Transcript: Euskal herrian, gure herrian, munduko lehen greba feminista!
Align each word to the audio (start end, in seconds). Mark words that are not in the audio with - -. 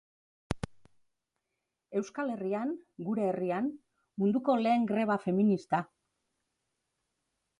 Euskal 2.01 2.31
herrian, 2.35 2.71
gure 3.09 3.27
herrian, 3.33 3.69
munduko 4.23 4.57
lehen 4.63 4.89
greba 4.93 5.19
feminista! 5.29 5.83